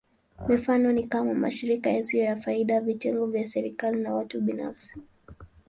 [0.47, 4.95] Mifano ni kama: mashirika yasiyo ya faida, vitengo vya kiserikali, na watu binafsi.